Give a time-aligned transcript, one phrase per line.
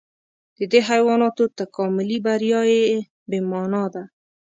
[0.57, 2.61] د دې حیواناتو تکاملي بریا
[3.29, 4.03] بې مانا ده.